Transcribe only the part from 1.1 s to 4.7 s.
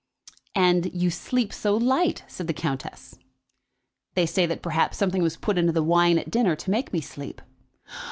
that sleep so light," said the countess. "They say that